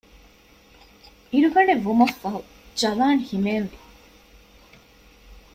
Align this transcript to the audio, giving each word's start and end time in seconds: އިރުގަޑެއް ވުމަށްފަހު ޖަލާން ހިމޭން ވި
އިރުގަޑެއް 1.31 1.83
ވުމަށްފަހު 1.87 2.41
ޖަލާން 2.79 3.21
ހިމޭން 3.29 3.67
ވި 3.71 3.77